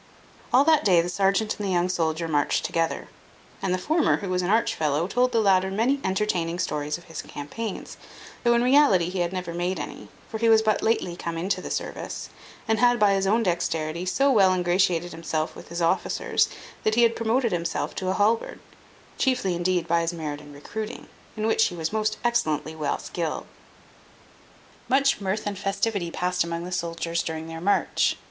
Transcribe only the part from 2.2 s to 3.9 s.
marched together; and the